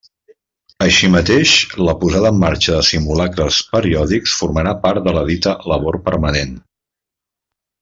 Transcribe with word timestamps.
Així 0.85 1.09
mateix, 1.15 1.51
la 1.89 1.95
posada 2.03 2.31
en 2.35 2.39
marxa 2.45 2.73
de 2.77 2.87
simulacres 2.87 3.61
periòdics 3.75 4.35
formarà 4.41 4.73
part 4.87 5.05
de 5.11 5.15
la 5.19 5.25
dita 5.31 5.55
labor 5.75 6.01
permanent. 6.11 6.59